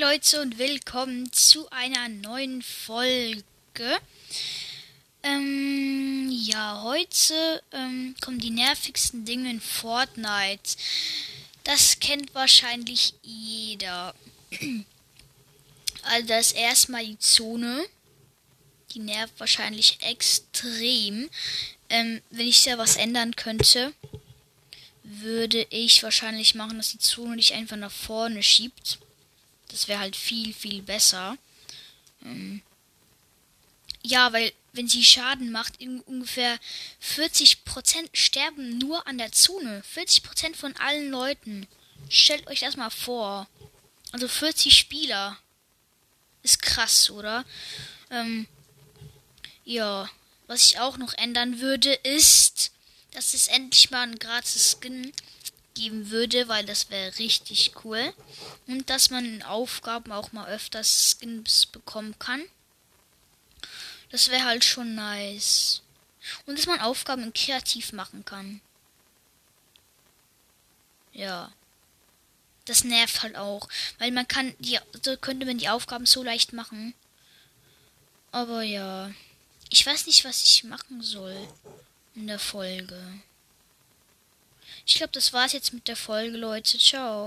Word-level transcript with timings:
Leute 0.00 0.40
und 0.40 0.58
willkommen 0.58 1.32
zu 1.32 1.68
einer 1.70 2.08
neuen 2.08 2.62
Folge. 2.62 3.42
Ähm, 5.24 6.28
ja, 6.30 6.82
heute 6.84 7.60
ähm, 7.72 8.14
kommen 8.20 8.38
die 8.38 8.50
nervigsten 8.50 9.24
Dinge 9.24 9.50
in 9.50 9.60
Fortnite. 9.60 10.76
Das 11.64 11.98
kennt 11.98 12.32
wahrscheinlich 12.32 13.14
jeder. 13.22 14.14
Also 16.02 16.28
das 16.28 16.52
erstmal 16.52 17.04
die 17.04 17.18
Zone. 17.18 17.84
Die 18.92 19.00
nervt 19.00 19.34
wahrscheinlich 19.38 19.98
extrem. 20.02 21.28
Ähm, 21.90 22.22
wenn 22.30 22.46
ich 22.46 22.62
da 22.62 22.78
was 22.78 22.96
ändern 22.96 23.34
könnte, 23.34 23.92
würde 25.02 25.66
ich 25.70 26.04
wahrscheinlich 26.04 26.54
machen, 26.54 26.76
dass 26.76 26.92
die 26.92 26.98
Zone 26.98 27.36
dich 27.36 27.52
einfach 27.52 27.76
nach 27.76 27.90
vorne 27.90 28.44
schiebt. 28.44 29.00
Das 29.68 29.88
wäre 29.88 30.00
halt 30.00 30.16
viel, 30.16 30.52
viel 30.52 30.82
besser. 30.82 31.36
Ähm 32.24 32.62
ja, 34.02 34.32
weil 34.32 34.52
wenn 34.72 34.88
sie 34.88 35.04
Schaden 35.04 35.50
macht, 35.50 35.80
ungefähr 35.80 36.58
40% 37.02 37.56
sterben 38.12 38.78
nur 38.78 39.06
an 39.06 39.18
der 39.18 39.32
Zone. 39.32 39.82
40% 39.94 40.54
von 40.54 40.76
allen 40.76 41.10
Leuten. 41.10 41.66
Stellt 42.08 42.46
euch 42.46 42.60
das 42.60 42.76
mal 42.76 42.90
vor. 42.90 43.48
Also 44.12 44.28
40 44.28 44.76
Spieler. 44.76 45.36
Ist 46.42 46.62
krass, 46.62 47.10
oder? 47.10 47.44
Ähm 48.10 48.46
ja, 49.64 50.08
was 50.46 50.64
ich 50.64 50.78
auch 50.78 50.96
noch 50.96 51.12
ändern 51.14 51.60
würde, 51.60 51.92
ist, 51.92 52.72
dass 53.12 53.34
es 53.34 53.48
endlich 53.48 53.90
mal 53.90 54.02
ein 54.02 54.18
gratis 54.18 54.78
Skin 54.80 55.12
geben 55.78 56.10
würde, 56.10 56.48
weil 56.48 56.64
das 56.66 56.90
wäre 56.90 57.16
richtig 57.18 57.72
cool. 57.84 58.12
Und 58.66 58.90
dass 58.90 59.10
man 59.10 59.24
in 59.24 59.42
Aufgaben 59.42 60.10
auch 60.12 60.32
mal 60.32 60.48
öfters 60.48 61.16
Skins 61.18 61.66
bekommen 61.66 62.18
kann. 62.18 62.42
Das 64.10 64.28
wäre 64.28 64.44
halt 64.44 64.64
schon 64.64 64.94
nice. 64.94 65.82
Und 66.46 66.58
dass 66.58 66.66
man 66.66 66.80
Aufgaben 66.80 67.32
kreativ 67.32 67.92
machen 67.92 68.24
kann. 68.24 68.60
Ja. 71.12 71.52
Das 72.64 72.84
nervt 72.84 73.22
halt 73.22 73.36
auch. 73.36 73.68
Weil 73.98 74.10
man 74.10 74.26
kann 74.26 74.54
die, 74.58 74.78
so 75.02 75.16
könnte 75.16 75.46
man 75.46 75.58
die 75.58 75.68
Aufgaben 75.68 76.06
so 76.06 76.22
leicht 76.22 76.52
machen. 76.52 76.92
Aber 78.32 78.62
ja. 78.62 79.10
Ich 79.70 79.86
weiß 79.86 80.06
nicht, 80.06 80.24
was 80.24 80.42
ich 80.42 80.64
machen 80.64 81.02
soll 81.02 81.36
in 82.14 82.26
der 82.26 82.38
Folge. 82.38 83.20
Ich 84.86 84.94
glaube, 84.96 85.12
das 85.12 85.32
war's 85.32 85.52
jetzt 85.52 85.72
mit 85.72 85.88
der 85.88 85.96
Folge, 85.96 86.36
Leute. 86.36 86.78
Ciao. 86.78 87.26